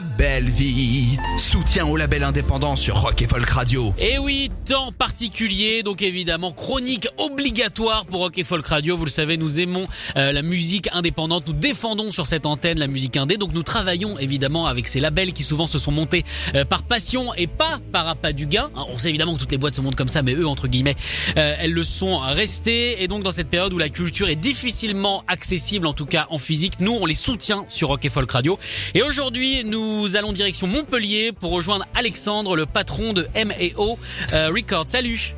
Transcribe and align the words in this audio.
belle 0.00 0.48
vie 0.48 1.18
Soutien 1.38 1.86
au 1.86 1.96
label 1.96 2.24
indépendant 2.24 2.74
sur 2.74 2.96
Rock 2.96 3.22
et 3.22 3.26
Folk 3.26 3.48
Radio. 3.48 3.94
Et 3.98 4.18
oui, 4.18 4.50
temps 4.66 4.92
particulier, 4.92 5.82
donc 5.82 6.02
évidemment 6.02 6.52
chronique 6.52 7.06
obligatoire 7.18 8.06
pour 8.06 8.20
Rock 8.20 8.38
et 8.38 8.44
Folk 8.44 8.66
Radio. 8.66 8.96
Vous 8.96 9.04
le 9.04 9.10
savez, 9.10 9.36
nous 9.36 9.60
aimons 9.60 9.86
euh, 10.16 10.32
la 10.32 10.42
musique 10.42 10.88
indépendante, 10.92 11.46
nous 11.46 11.52
défendons 11.52 12.10
sur 12.10 12.26
cette 12.26 12.46
antenne 12.46 12.78
la 12.78 12.86
musique 12.86 13.16
indé, 13.16 13.36
donc 13.36 13.52
nous 13.52 13.62
travaillons 13.62 14.18
évidemment 14.18 14.66
avec 14.66 14.88
ces 14.88 15.00
labels 15.00 15.32
qui 15.32 15.42
souvent 15.42 15.66
se 15.66 15.78
sont 15.78 15.92
montés 15.92 16.24
euh, 16.54 16.64
par 16.64 16.82
passion 16.82 17.34
et 17.34 17.46
pas 17.46 17.78
par 17.92 18.08
appât 18.08 18.32
du 18.32 18.46
gain. 18.46 18.70
On 18.74 18.98
sait 18.98 19.10
évidemment 19.10 19.34
que 19.34 19.40
toutes 19.40 19.52
les 19.52 19.58
boîtes 19.58 19.76
se 19.76 19.80
montent 19.80 19.96
comme 19.96 20.08
ça, 20.08 20.22
mais 20.22 20.34
eux, 20.34 20.46
entre 20.46 20.66
guillemets, 20.66 20.96
euh, 21.36 21.56
elles 21.58 21.72
le 21.72 21.82
sont 21.82 22.18
restées. 22.18 23.02
Et 23.02 23.08
donc 23.08 23.22
dans 23.22 23.30
cette 23.30 23.48
période 23.48 23.72
où 23.72 23.78
la 23.78 23.90
culture 23.90 24.28
est 24.28 24.36
difficilement 24.36 25.24
accessible, 25.28 25.86
en 25.86 25.92
tout 25.92 26.06
cas 26.06 26.26
en 26.30 26.38
physique, 26.38 26.74
nous 26.80 26.92
on 26.92 27.06
les 27.06 27.14
soutient 27.14 27.64
sur 27.68 27.88
Rock 27.88 28.04
et 28.04 28.10
Folk 28.10 28.30
Radio. 28.30 28.58
Et 28.94 29.02
aujourd'hui, 29.02 29.62
nous 29.64 29.83
allons 30.14 30.32
direction 30.32 30.66
Montpellier 30.66 31.32
pour 31.32 31.50
rejoindre 31.50 31.84
Alexandre, 31.94 32.56
le 32.56 32.66
patron 32.66 33.12
de 33.12 33.26
M&O 33.34 33.98
euh, 34.32 34.50
Records. 34.54 34.88
Salut 34.88 35.34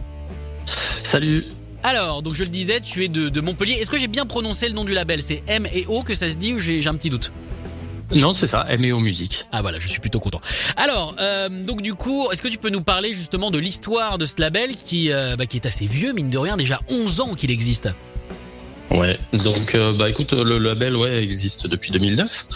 Salut. 1.02 1.44
alors, 1.82 2.22
donc 2.22 2.34
je 2.34 2.42
le 2.42 2.50
disais, 2.50 2.80
tu 2.80 3.04
es 3.04 3.08
de, 3.08 3.28
de 3.28 3.40
Montpellier. 3.40 3.74
Est-ce 3.74 3.90
que 3.90 3.98
j'ai 3.98 4.08
bien 4.08 4.26
prononcé 4.26 4.68
le 4.68 4.74
nom 4.74 4.84
du 4.84 4.92
label? 4.92 5.22
C'est 5.22 5.42
M 5.46 5.66
et 5.72 5.86
O 5.88 6.02
que 6.02 6.14
ça 6.14 6.28
se 6.28 6.36
dit 6.36 6.54
ou 6.54 6.58
j'ai 6.60 6.82
j'ai 6.82 6.88
un 6.88 6.96
petit 6.96 7.10
doute? 7.10 7.30
Non, 8.14 8.32
c'est 8.32 8.46
ça, 8.46 8.66
MEO 8.78 9.00
Musique. 9.00 9.46
Ah 9.50 9.62
voilà, 9.62 9.78
je 9.80 9.88
suis 9.88 9.98
plutôt 10.00 10.20
content. 10.20 10.40
Alors, 10.76 11.16
euh, 11.20 11.48
donc 11.48 11.82
du 11.82 11.94
coup, 11.94 12.28
est-ce 12.30 12.40
que 12.40 12.48
tu 12.48 12.58
peux 12.58 12.70
nous 12.70 12.82
parler 12.82 13.12
justement 13.12 13.50
de 13.50 13.58
l'histoire 13.58 14.16
de 14.18 14.26
ce 14.26 14.40
label 14.40 14.76
qui, 14.76 15.10
euh, 15.10 15.34
bah, 15.36 15.46
qui 15.46 15.56
est 15.56 15.66
assez 15.66 15.86
vieux, 15.86 16.12
mine 16.12 16.30
de 16.30 16.38
rien, 16.38 16.56
déjà 16.56 16.80
11 16.88 17.20
ans 17.20 17.34
qu'il 17.34 17.50
existe? 17.50 17.88
Ouais. 18.92 19.18
Donc, 19.32 19.74
euh, 19.74 19.92
bah 19.92 20.08
écoute, 20.08 20.32
le 20.32 20.58
label 20.58 20.94
ouais 20.96 21.22
existe 21.22 21.66
depuis 21.66 21.90
2009. 21.90 22.46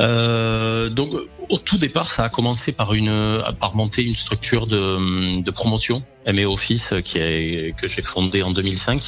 Euh, 0.00 0.67
donc, 0.90 1.10
au 1.48 1.58
tout 1.58 1.78
départ, 1.78 2.10
ça 2.10 2.24
a 2.24 2.28
commencé 2.28 2.72
par 2.72 2.94
une, 2.94 3.42
par 3.60 3.74
monter 3.74 4.02
une 4.02 4.14
structure 4.14 4.66
de, 4.66 5.40
de 5.40 5.50
promotion, 5.50 6.02
MEO 6.26 6.52
Office, 6.52 6.94
que 7.04 7.88
j'ai 7.88 8.02
fondé 8.02 8.42
en 8.42 8.50
2005. 8.50 9.02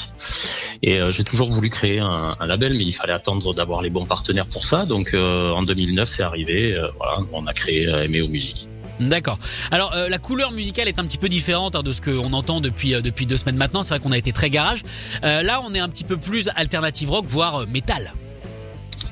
Et 0.83 1.01
euh, 1.01 1.11
j'ai 1.11 1.25
toujours 1.25 1.49
voulu 1.49 1.71
créer 1.71 1.99
un, 2.01 2.37
label, 2.47 2.75
mais 2.75 2.85
il 2.85 2.93
fallait 2.93 3.13
attendre 3.13 3.55
d'avoir 3.55 3.83
les 3.83 3.91
bons 3.91 4.07
partenaires 4.07 4.47
pour 4.47 4.65
ça. 4.65 4.87
Donc, 4.87 5.15
euh, 5.15 5.53
en 5.53 5.63
2009, 5.63 6.09
c'est 6.09 6.23
arrivé. 6.23 6.73
euh, 6.73 6.89
voilà, 6.99 7.19
on 7.33 7.47
a 7.47 7.53
créé 7.53 7.89
euh, 7.89 8.09
MEO 8.09 8.29
Musique. 8.29 8.69
D'accord. 9.01 9.39
Alors 9.71 9.95
euh, 9.95 10.09
la 10.11 10.19
couleur 10.19 10.53
musicale 10.53 10.87
est 10.87 10.99
un 10.99 11.05
petit 11.05 11.17
peu 11.17 11.31
différente 11.31 11.75
hein, 11.75 11.83
de 11.83 11.91
ce 11.91 12.03
qu'on 12.03 12.35
entend 12.35 12.61
depuis 12.61 12.95
euh, 12.95 13.01
depuis 13.01 13.25
deux 13.25 13.39
semaines 13.39 13.57
maintenant. 13.57 13.83
C'est 13.83 13.95
vrai 13.95 14.01
qu'on 14.01 14.13
a 14.13 14.19
été 14.19 14.33
très 14.33 14.51
garage. 14.51 14.83
Euh, 15.25 15.43
là, 15.43 15.63
on 15.65 15.73
est 15.73 15.79
un 15.79 15.89
petit 15.89 16.05
peu 16.05 16.19
plus 16.19 16.51
alternative 16.55 17.11
rock, 17.11 17.25
voire 17.27 17.63
euh, 17.63 17.67
métal. 17.67 18.13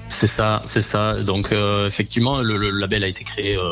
C'est 0.09 0.27
ça, 0.27 0.63
c'est 0.65 0.83
ça. 0.83 1.23
Donc 1.23 1.53
euh, 1.53 1.87
effectivement, 1.87 2.41
le, 2.41 2.57
le 2.57 2.71
label 2.71 3.05
a 3.05 3.09
été 3.09 3.25
créé, 3.25 3.57
euh, 3.57 3.63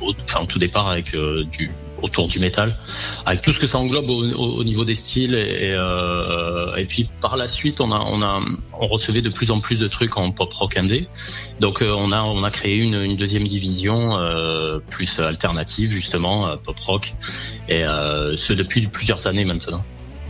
au, 0.00 0.12
enfin 0.24 0.44
tout 0.46 0.58
départ 0.58 0.88
avec 0.88 1.14
euh, 1.14 1.44
du 1.44 1.70
autour 2.02 2.28
du 2.28 2.38
métal, 2.38 2.76
avec 3.24 3.40
tout 3.40 3.50
ce 3.52 3.58
que 3.58 3.66
ça 3.66 3.78
englobe 3.78 4.10
au, 4.10 4.22
au- 4.34 4.56
au 4.58 4.64
niveau 4.64 4.84
des 4.84 4.94
styles 4.94 5.34
et, 5.34 5.68
et, 5.68 5.72
euh, 5.72 6.84
puis 6.86 7.08
par 7.22 7.38
la 7.38 7.46
suite, 7.46 7.80
on 7.80 7.90
a 7.92 7.98
on 8.00 8.20
a 8.20 8.42
on 8.78 8.86
recevait 8.86 9.22
de 9.22 9.30
plus 9.30 9.50
en 9.50 9.60
plus 9.60 9.80
de 9.80 9.88
trucs 9.88 10.18
en 10.18 10.30
pop 10.30 10.52
rock 10.52 10.76
indé. 10.76 11.08
Donc 11.60 11.80
euh, 11.80 11.90
on 11.96 12.12
a 12.12 12.20
on 12.22 12.44
a 12.44 12.50
créé 12.50 12.76
une, 12.76 12.94
une 13.00 13.16
deuxième 13.16 13.46
division 13.46 14.18
euh, 14.18 14.80
plus 14.90 15.18
alternative 15.20 15.90
justement 15.90 16.54
pop 16.58 16.78
rock 16.80 17.14
et 17.70 17.84
ce 18.36 18.52
depuis 18.52 18.82
plusieurs 18.88 19.26
années 19.26 19.46
maintenant. 19.46 19.82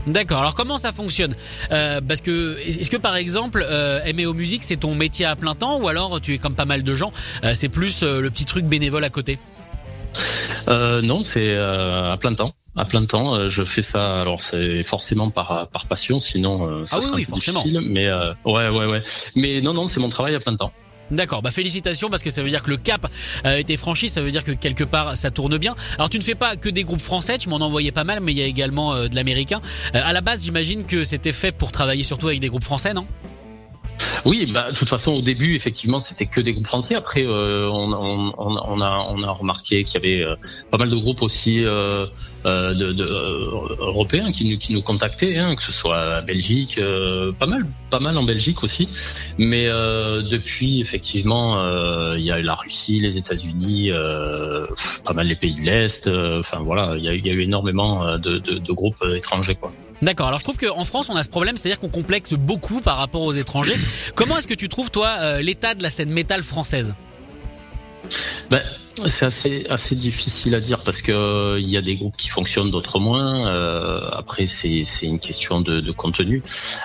D'accord. 0.07 0.41
Alors 0.41 0.55
comment 0.55 0.77
ça 0.79 0.93
fonctionne 0.93 1.35
Euh, 1.73 2.01
Parce 2.07 2.21
que 2.21 2.59
est-ce 2.61 2.91
que 2.91 2.97
par 2.97 3.17
exemple, 3.17 3.65
euh, 3.67 4.01
MEO 4.13 4.35
Musique, 4.35 4.63
c'est 4.63 4.77
ton 4.77 4.95
métier 4.95 5.25
à 5.27 5.35
plein 5.37 5.55
temps 5.55 5.79
ou 5.81 5.89
alors 5.89 6.21
tu 6.21 6.35
es 6.35 6.39
comme 6.39 6.55
pas 6.55 6.67
mal 6.67 6.83
de 6.83 6.95
gens, 6.95 7.13
euh, 7.43 7.53
c'est 7.55 7.69
plus 7.71 8.03
euh, 8.03 8.21
le 8.21 8.31
petit 8.31 8.45
truc 8.45 8.65
bénévole 8.67 9.05
à 9.05 9.11
côté? 9.11 9.39
Euh, 10.69 11.03
non, 11.03 11.23
c'est 11.23 11.55
euh, 11.57 12.13
à 12.13 12.17
plein 12.17 12.35
temps. 12.35 12.55
À 12.77 12.85
plein 12.85 13.05
temps, 13.05 13.35
euh, 13.35 13.49
je 13.49 13.63
fais 13.65 13.83
ça. 13.83 14.21
Alors 14.21 14.41
c'est 14.41 14.83
forcément 14.83 15.31
par 15.31 15.69
par 15.69 15.87
passion, 15.87 16.19
sinon 16.21 16.67
euh, 16.69 16.85
ça 16.87 16.97
Ah 16.97 16.99
oui, 16.99 17.05
serait 17.05 17.17
oui, 17.17 17.23
un 17.23 17.33
peu 17.33 17.41
difficile. 17.41 17.81
Mais 17.89 18.07
euh, 18.09 18.33
ouais, 18.45 18.69
ouais, 18.69 18.87
ouais. 18.87 19.03
Mais 19.37 19.61
non, 19.61 19.73
non, 19.75 19.87
c'est 19.87 20.01
mon 20.01 20.09
travail 20.09 20.35
à 20.35 20.41
plein 20.41 20.57
temps. 20.57 20.73
D'accord, 21.11 21.43
bah 21.43 21.51
félicitations 21.51 22.09
parce 22.09 22.23
que 22.23 22.31
ça 22.31 22.43
veut 22.43 22.49
dire 22.49 22.63
que 22.63 22.71
le 22.71 22.77
cap 22.77 23.07
a 23.45 23.59
été 23.59 23.77
franchi, 23.77 24.09
ça 24.09 24.23
veut 24.23 24.31
dire 24.31 24.45
que 24.45 24.53
quelque 24.53 24.85
part 24.85 25.17
ça 25.17 25.31
tourne 25.31 25.59
bien. 25.59 25.75
Alors 25.97 26.11
tu 26.11 26.19
ne 26.19 26.23
fais 26.23 26.35
pas 26.35 26.57
que 26.57 26.69
des 26.69 26.85
groupes 26.85 27.03
français, 27.03 27.39
tu 27.39 27.49
m'en 27.49 27.57
envoyais 27.57 27.93
pas 27.93 28.05
mal, 28.05 28.21
mais 28.21 28.33
il 28.33 28.39
y 28.39 28.43
a 28.43 28.47
également 28.47 28.95
euh, 28.95 29.09
de 29.09 29.15
l'américain. 29.15 29.61
Euh, 29.95 30.01
à 30.03 30.13
la 30.13 30.21
base, 30.21 30.45
j'imagine 30.45 30.85
que 30.85 31.05
c'était 31.05 31.33
fait 31.33 31.53
pour 31.53 31.73
travailler 31.73 32.05
surtout 32.05 32.29
avec 32.29 32.41
des 32.41 32.49
groupes 32.49 32.65
français, 32.65 32.95
non? 32.95 33.07
Oui, 34.25 34.47
bah 34.47 34.71
de 34.71 34.77
toute 34.77 34.89
façon 34.89 35.13
au 35.13 35.21
début 35.21 35.55
effectivement 35.55 36.01
c'était 36.01 36.27
que 36.27 36.41
des 36.41 36.55
groupes 36.55 36.67
français. 36.67 36.95
Après 36.95 37.23
euh, 37.25 37.69
on, 37.71 37.93
on, 37.93 38.33
on, 38.39 38.81
a 38.81 39.07
on 39.11 39.23
a 39.23 39.31
remarqué 39.31 39.85
qu'il 39.85 39.95
y 39.95 40.07
avait 40.07 40.25
euh, 40.25 40.37
pas 40.71 40.79
mal 40.79 40.89
de 40.89 40.97
groupes 40.97 41.21
aussi 41.23 41.65
euh, 41.65 42.07
euh, 42.47 42.73
de, 42.75 42.93
de, 42.93 43.05
euh, 43.05 43.77
européens 43.81 44.33
qui 44.33 44.49
nous 44.49 44.57
qui 44.57 44.73
nous 44.73 44.83
contactaient, 44.83 45.37
hein, 45.37 45.55
que 45.57 45.63
ce 45.63 45.73
soit 45.73 46.23
Belgique, 46.23 46.79
euh, 46.79 47.33
pas 47.33 47.47
mal 47.47 47.67
pas 47.91 48.01
mal 48.01 48.17
en 48.17 48.23
Belgique 48.23 48.63
aussi. 48.65 48.89
Mais 49.37 49.67
depuis 49.67 50.81
effectivement 50.81 51.57
il 52.15 52.23
y 52.23 52.31
a 52.31 52.41
la 52.41 52.55
Russie, 52.55 53.01
les 53.01 53.19
États-Unis, 53.19 53.91
pas 55.05 55.13
mal 55.13 55.27
les 55.27 55.37
pays 55.37 55.55
de 55.55 55.61
l'est. 55.61 56.09
Enfin 56.09 56.61
voilà, 56.61 56.97
il 56.97 57.05
y 57.05 57.09
a, 57.09 57.15
il 57.15 57.27
y 57.27 57.31
a 57.31 57.33
eu 57.33 57.43
énormément 57.43 58.17
de, 58.19 58.39
de, 58.39 58.59
de 58.59 58.73
groupes 58.73 59.05
étrangers 59.15 59.55
quoi. 59.55 59.73
D'accord, 60.03 60.29
alors 60.29 60.39
je 60.39 60.45
trouve 60.45 60.59
qu'en 60.59 60.85
France 60.85 61.09
on 61.09 61.17
a 61.17 61.23
ce 61.23 61.29
problème, 61.29 61.57
c'est-à-dire 61.57 61.81
qu'on 61.81 61.89
complexe 61.89 62.35
beaucoup 62.35 62.81
par 62.81 62.97
rapport 62.97 63.23
aux 63.23 63.33
étrangers. 63.33 63.77
Comment 64.15 64.39
est-ce 64.39 64.49
que 64.49 64.55
tu 64.55 64.69
trouves 64.69 64.91
toi 64.91 65.17
euh, 65.21 65.41
l'état 65.41 65.75
de 65.75 65.83
la 65.83 65.91
scène 65.91 66.11
métal 66.11 66.43
française? 66.43 66.95
Ben, 68.51 68.63
c'est 69.07 69.27
assez 69.27 69.67
assez 69.69 69.95
difficile 69.95 70.55
à 70.55 70.61
dire 70.61 70.83
parce 70.83 71.03
que 71.03 71.13
euh, 71.13 71.59
il 71.61 71.69
y 71.69 71.77
a 71.77 71.83
des 71.83 71.97
groupes 71.97 72.17
qui 72.17 72.29
fonctionnent, 72.29 72.71
d'autres 72.71 72.99
moins. 73.01 73.49
Euh, 73.49 74.01
après, 74.13 74.47
c'est 74.47 74.85
c'est 74.85 75.07
une 75.07 75.19
question 75.19 75.61
de, 75.61 75.81
de 75.81 75.93
contenu. 75.93 76.43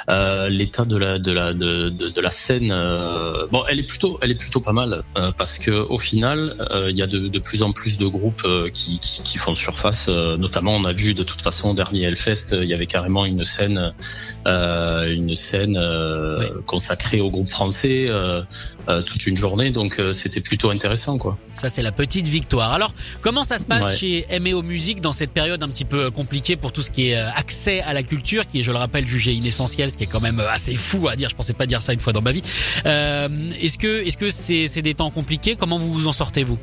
Euh, 0.09 0.49
L'état 0.49 0.85
de 0.85 0.97
la 0.97 1.19
de 1.19 1.31
la 1.31 1.53
de, 1.53 1.89
de, 1.89 2.09
de 2.09 2.21
la 2.21 2.31
scène, 2.31 2.71
euh, 2.71 3.45
bon, 3.51 3.63
elle 3.69 3.79
est 3.79 3.83
plutôt 3.83 4.17
elle 4.21 4.31
est 4.31 4.35
plutôt 4.39 4.59
pas 4.59 4.73
mal 4.73 5.03
euh, 5.17 5.31
parce 5.37 5.57
que 5.59 5.71
au 5.71 5.99
final, 5.99 6.55
euh, 6.71 6.89
il 6.89 6.97
y 6.97 7.01
a 7.01 7.07
de, 7.07 7.27
de 7.27 7.39
plus 7.39 7.63
en 7.63 7.71
plus 7.71 7.97
de 7.97 8.07
groupes 8.07 8.47
qui, 8.73 8.99
qui 8.99 9.21
qui 9.23 9.37
font 9.37 9.55
surface. 9.55 10.07
Euh, 10.09 10.37
notamment, 10.37 10.75
on 10.75 10.85
a 10.85 10.93
vu 10.93 11.13
de 11.13 11.23
toute 11.23 11.41
façon 11.41 11.71
au 11.71 11.73
dernier 11.73 12.03
Hellfest, 12.03 12.53
il 12.53 12.67
y 12.67 12.73
avait 12.73 12.87
carrément 12.87 13.25
une 13.25 13.43
scène 13.43 13.93
euh, 14.47 15.13
une 15.13 15.35
scène 15.35 15.77
euh, 15.77 16.39
Oui. 16.39 16.45
consacrée 16.65 17.21
aux 17.21 17.29
groupes 17.29 17.49
français 17.49 18.09
toute 19.05 19.27
une 19.27 19.37
journée. 19.37 19.69
Donc, 19.69 19.99
euh, 19.99 20.13
c'était 20.13 20.41
plutôt 20.41 20.71
intéressant, 20.71 21.17
quoi. 21.19 21.37
Ça 21.55 21.69
c'est 21.69 21.81
la 21.83 21.91
petite 21.99 22.27
victoire. 22.27 22.71
Alors 22.71 22.93
comment 23.19 23.43
ça 23.43 23.57
se 23.57 23.65
passe 23.65 23.83
Ouais. 23.83 23.97
chez 23.97 24.39
MEO 24.39 24.61
Musique 24.61 25.01
dans 25.01 25.11
cette 25.11 25.31
période 25.31 25.61
un 25.63 25.67
petit 25.67 25.83
peu 25.83 26.11
compliquée 26.11 26.55
pour 26.55 26.71
tout 26.71 26.81
ce 26.81 26.91
qui 26.91 27.09
est 27.09 27.17
euh, 27.17 27.29
accès 27.35 27.81
à 27.81 27.91
la 27.93 28.03
culture, 28.03 28.47
qui 28.47 28.59
est 28.61 28.63
je 28.63 28.71
le 28.71 28.77
rappelle 28.77 29.05
jugé 29.05 29.33
inessentiel, 29.33 29.91
ce 29.91 29.97
qui 29.97 30.05
est 30.05 30.07
quand 30.07 30.21
même 30.21 30.39
euh, 30.39 30.49
assez 30.49 30.75
fou 30.75 31.09
à 31.09 31.17
dire. 31.17 31.27
Je 31.29 31.35
pensais 31.35 31.51
pas 31.53 31.65
dire 31.65 31.81
ça 31.81 31.91
une 31.91 31.99
fois 31.99 32.13
dans 32.13 32.21
ma 32.21 32.31
vie. 32.31 32.43
Euh, 32.85 33.27
est-ce 33.61 33.77
que 33.77 34.05
est-ce 34.07 34.15
que 34.15 34.29
c'est 34.29 34.67
c'est 34.67 34.81
des 34.81 34.93
temps 34.93 35.11
compliqués? 35.11 35.57
Comment 35.57 35.77
vous 35.77 35.91
vous 35.91 36.07
en 36.07 36.13
sortez 36.13 36.43
vous? 36.43 36.57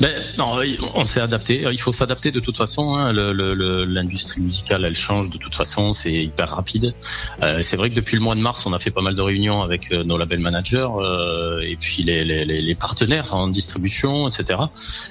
Ben 0.00 0.12
non, 0.38 0.60
on 0.94 1.04
s'est 1.04 1.20
adapté. 1.20 1.64
Il 1.72 1.80
faut 1.80 1.90
s'adapter 1.90 2.30
de 2.30 2.38
toute 2.38 2.56
façon. 2.56 2.94
hein. 2.94 3.12
L'industrie 3.12 4.40
musicale, 4.40 4.84
elle 4.84 4.94
change 4.94 5.28
de 5.30 5.38
toute 5.38 5.56
façon. 5.56 5.92
C'est 5.92 6.12
hyper 6.12 6.50
rapide. 6.50 6.94
Euh, 7.42 7.62
c'est 7.62 7.76
vrai 7.76 7.90
que 7.90 7.96
depuis 7.96 8.14
le 8.16 8.22
mois 8.22 8.36
de 8.36 8.40
mars, 8.40 8.64
on 8.66 8.72
a 8.72 8.78
fait 8.78 8.92
pas 8.92 9.00
mal 9.02 9.16
de 9.16 9.22
réunions 9.22 9.60
avec 9.62 9.92
euh, 9.92 10.04
nos 10.04 10.16
label 10.16 10.38
managers 10.38 10.86
euh, 10.98 11.60
et 11.62 11.74
puis 11.76 12.04
les, 12.04 12.24
les, 12.24 12.44
les- 12.44 12.74
partenaires 12.76 13.34
en 13.34 13.48
distribution, 13.48 14.28
etc. 14.28 14.60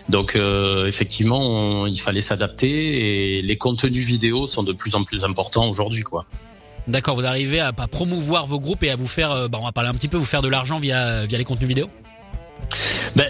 Donc 0.07 0.37
euh, 0.37 0.87
effectivement, 0.87 1.39
on- 1.41 1.85
il 1.87 1.99
fallait 1.99 2.21
s'adapter 2.21 3.37
et 3.37 3.41
les 3.41 3.57
contenus 3.57 4.05
vidéo 4.05 4.47
sont 4.47 4.63
de 4.63 4.71
plus 4.71 4.95
en 4.95 5.03
plus 5.03 5.25
importants 5.25 5.67
aujourd'hui, 5.67 6.03
quoi. 6.03 6.25
D'accord, 6.87 7.15
vous 7.15 7.25
arrivez 7.25 7.59
à, 7.59 7.73
à 7.77 7.87
promouvoir 7.87 8.45
vos 8.45 8.61
groupes 8.61 8.83
et 8.83 8.89
à 8.91 8.95
vous 8.95 9.07
faire, 9.07 9.31
euh, 9.31 9.47
bah, 9.49 9.57
on 9.61 9.65
va 9.65 9.73
parler 9.73 9.89
un 9.89 9.93
petit 9.95 10.07
peu, 10.07 10.15
vous 10.15 10.23
faire 10.23 10.41
de 10.41 10.47
l'argent 10.47 10.77
via 10.77 11.25
via 11.25 11.37
les 11.37 11.43
contenus 11.43 11.67
vidéo? 11.67 11.89
Ben, 13.17 13.27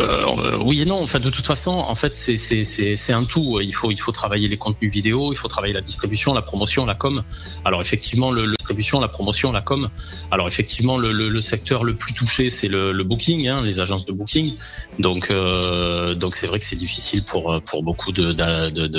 euh, 0.00 0.58
oui 0.64 0.82
et 0.82 0.84
non. 0.84 1.02
Enfin, 1.02 1.20
de 1.20 1.30
toute 1.30 1.46
façon, 1.46 1.70
en 1.70 1.94
fait, 1.94 2.14
c'est 2.14 3.12
un 3.12 3.24
tout. 3.24 3.60
Il 3.60 3.74
faut 3.74 3.90
il 3.90 4.00
faut 4.00 4.12
travailler 4.12 4.48
les 4.48 4.56
contenus 4.56 4.90
vidéo, 4.90 5.32
il 5.32 5.36
faut 5.36 5.48
travailler 5.48 5.74
la 5.74 5.80
distribution, 5.80 6.34
la 6.34 6.42
promotion, 6.42 6.86
la 6.86 6.94
com. 6.94 7.22
Alors 7.64 7.80
effectivement, 7.80 8.30
le, 8.30 8.46
le 8.46 8.56
distribution, 8.56 9.00
la 9.00 9.08
promotion, 9.08 9.52
la 9.52 9.62
com. 9.62 9.90
Alors 10.30 10.46
effectivement, 10.46 10.98
le, 10.98 11.12
le, 11.12 11.28
le 11.28 11.40
secteur 11.40 11.84
le 11.84 11.94
plus 11.94 12.14
touché, 12.14 12.50
c'est 12.50 12.68
le, 12.68 12.92
booking, 13.04 13.48
hein, 13.48 13.62
les 13.62 13.80
agences 13.80 14.04
de 14.04 14.12
booking. 14.12 14.54
Donc 14.98 15.30
euh, 15.30 16.14
donc 16.14 16.34
c'est 16.34 16.46
vrai 16.46 16.58
que 16.58 16.64
c'est 16.64 16.76
difficile 16.76 17.24
pour 17.24 17.60
pour 17.62 17.82
beaucoup 17.82 18.12
de 18.12 18.32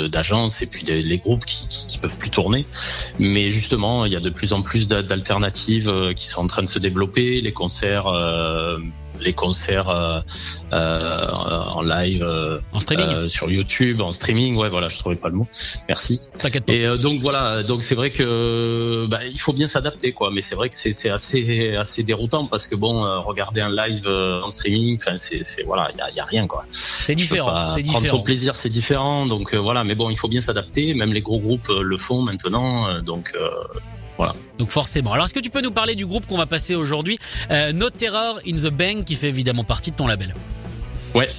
d'agences 0.06 0.62
et 0.62 0.66
puis 0.66 0.84
les 0.84 1.18
groupes 1.18 1.44
qui, 1.44 1.68
qui, 1.68 1.86
qui, 1.86 1.98
peuvent 1.98 2.18
plus 2.18 2.30
tourner. 2.30 2.64
Mais 3.18 3.50
justement, 3.50 4.04
il 4.06 4.12
y 4.12 4.16
a 4.16 4.20
de 4.20 4.30
plus 4.30 4.52
en 4.52 4.62
plus 4.62 4.88
d'alternatives 4.88 5.88
euh, 5.88 6.12
qui 6.12 6.26
sont 6.26 6.40
en 6.40 6.46
train 6.46 6.62
de 6.62 6.68
se 6.68 6.78
développer. 6.78 7.40
Les 7.40 7.52
concerts 7.52 8.06
euh, 8.06 8.78
les 9.22 9.32
concerts 9.32 9.88
euh, 9.88 10.20
euh, 10.72 11.28
en 11.30 11.82
live, 11.82 12.22
euh, 12.22 12.58
en 12.72 12.80
streaming, 12.80 13.28
sur 13.28 13.50
YouTube, 13.50 14.00
en 14.00 14.12
streaming. 14.12 14.56
Ouais, 14.56 14.68
voilà, 14.68 14.88
je 14.88 14.98
trouvais 14.98 15.16
pas 15.16 15.28
le 15.28 15.34
mot. 15.34 15.46
Merci. 15.88 16.20
Et 16.68 16.86
donc 16.98 17.20
voilà, 17.20 17.62
donc 17.62 17.82
c'est 17.82 17.94
vrai 17.94 18.10
que 18.10 19.06
bah, 19.08 19.20
il 19.24 19.38
faut 19.38 19.52
bien 19.52 19.66
s'adapter, 19.66 20.12
quoi. 20.12 20.30
Mais 20.32 20.40
c'est 20.40 20.54
vrai 20.54 20.68
que 20.68 20.76
c'est 20.76 21.10
assez 21.10 21.76
assez 21.76 22.02
déroutant 22.02 22.46
parce 22.46 22.68
que 22.68 22.76
bon, 22.76 23.02
regarder 23.22 23.60
un 23.60 23.70
live 23.70 24.06
en 24.06 24.50
streaming, 24.50 24.98
enfin 25.00 25.16
c'est 25.16 25.62
voilà, 25.64 25.90
il 25.92 25.98
y 25.98 26.00
a, 26.00 26.10
y 26.10 26.20
a, 26.20 26.24
rien, 26.24 26.46
quoi. 26.46 26.64
C'est 26.70 27.14
différent. 27.14 27.68
C'est 27.68 27.82
différent. 27.82 28.00
Prendre 28.00 28.18
ton 28.18 28.22
plaisir, 28.22 28.56
c'est 28.56 28.68
différent. 28.68 29.26
Donc 29.26 29.54
voilà, 29.54 29.84
mais 29.84 29.94
bon, 29.94 30.10
il 30.10 30.16
faut 30.16 30.28
bien 30.28 30.40
s'adapter. 30.40 30.94
Même 30.94 31.12
les 31.12 31.22
gros 31.22 31.38
groupes 31.38 31.68
le 31.68 31.98
font 31.98 32.22
maintenant. 32.22 33.00
donc 33.02 33.34
voilà. 34.16 34.34
Donc 34.58 34.70
forcément. 34.70 35.12
Alors 35.12 35.24
est-ce 35.24 35.34
que 35.34 35.40
tu 35.40 35.50
peux 35.50 35.60
nous 35.60 35.70
parler 35.70 35.94
du 35.94 36.06
groupe 36.06 36.26
qu'on 36.26 36.38
va 36.38 36.46
passer 36.46 36.74
aujourd'hui 36.74 37.18
euh, 37.50 37.72
No 37.72 37.90
Terror 37.90 38.38
in 38.46 38.54
the 38.54 38.72
Bank 38.72 39.04
qui 39.04 39.14
fait 39.14 39.28
évidemment 39.28 39.64
partie 39.64 39.90
de 39.90 39.96
ton 39.96 40.06
label? 40.06 40.34
Ouais. 41.14 41.30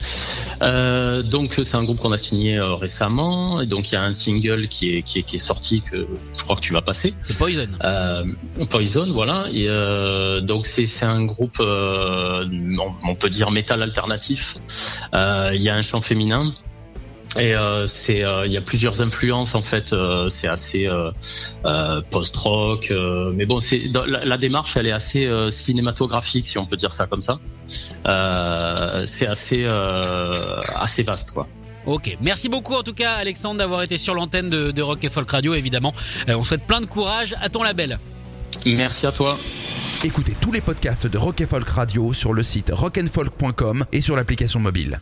Euh, 0.61 1.23
donc 1.23 1.59
c'est 1.63 1.75
un 1.75 1.83
groupe 1.83 1.99
qu'on 1.99 2.11
a 2.11 2.17
signé 2.17 2.57
euh, 2.57 2.75
récemment. 2.75 3.61
Et 3.61 3.65
donc 3.65 3.91
il 3.91 3.95
y 3.95 3.97
a 3.97 4.03
un 4.03 4.11
single 4.11 4.67
qui 4.67 4.95
est, 4.95 5.01
qui 5.01 5.19
est 5.19 5.23
qui 5.23 5.37
est 5.37 5.39
sorti 5.39 5.81
que 5.81 6.07
je 6.37 6.43
crois 6.43 6.55
que 6.55 6.61
tu 6.61 6.73
vas 6.73 6.81
passer. 6.81 7.13
C'est 7.21 7.37
Poison. 7.37 7.67
Euh, 7.83 8.23
Poison, 8.69 9.11
voilà. 9.11 9.45
Et 9.51 9.67
donc 10.43 10.65
c'est 10.65 10.85
c'est 10.85 11.05
un 11.05 11.25
groupe, 11.25 11.59
on, 11.59 12.93
on, 13.03 13.15
peut 13.15 13.29
dire 13.29 13.51
métal 13.51 13.81
alternatif. 13.81 14.57
il 15.13 15.61
y 15.61 15.69
a 15.69 15.75
un 15.75 15.81
chant 15.81 16.01
féminin. 16.01 16.53
Et 17.37 17.55
euh, 17.55 17.85
c'est, 17.87 18.23
euh, 18.23 18.45
il 18.45 18.51
y 18.51 18.57
a 18.57 18.61
plusieurs 18.61 19.01
influences 19.01 19.55
en 19.55 19.61
fait. 19.61 19.91
Euh, 19.91 20.29
c'est 20.29 20.47
assez 20.47 20.87
euh, 20.87 22.01
post-rock, 22.11 22.93
mais 23.33 23.45
bon, 23.45 23.59
c'est 23.59 23.81
la, 23.93 24.25
la, 24.25 24.37
démarche, 24.37 24.77
elle 24.77 24.87
est 24.87 24.91
assez 24.91 25.29
cinématographique, 25.49 26.45
si 26.45 26.57
on 26.57 26.65
peut 26.65 26.77
dire 26.77 26.93
ça 26.93 27.07
comme 27.07 27.21
ça. 27.21 27.39
c'est 29.05 29.27
assez 29.27 29.65
assez 29.65 31.03
vaste, 31.03 31.31
quoi. 31.31 31.47
Ok, 31.85 32.17
merci 32.21 32.47
beaucoup 32.47 32.75
en 32.75 32.83
tout 32.83 32.93
cas 32.93 33.15
Alexandre 33.15 33.57
d'avoir 33.57 33.83
été 33.83 33.97
sur 33.97 34.13
l'antenne 34.13 34.49
de, 34.49 34.71
de, 34.71 34.81
Rock 34.81 35.03
et 35.03 35.09
Folk 35.09 35.29
Radio 35.29 35.53
évidemment. 35.53 35.93
on 36.29 36.45
souhaite 36.45 36.65
plein 36.65 36.79
de 36.79 36.85
courage 36.85 37.35
à 37.41 37.49
ton 37.49 37.61
label. 37.61 37.99
Merci 38.65 39.05
à 39.05 39.11
toi. 39.11 39.37
Écoutez 40.05 40.33
tous 40.39 40.53
les 40.53 40.61
podcasts 40.61 41.07
de 41.07 41.17
Rock 41.17 41.41
et 41.41 41.45
Folk 41.45 41.67
Radio 41.67 42.13
sur 42.13 42.31
le 42.31 42.43
site 42.43 42.71
rockandfolk.com 42.73 43.85
et 43.91 43.99
sur 43.99 44.15
l'application 44.15 44.61
mobile. 44.61 45.01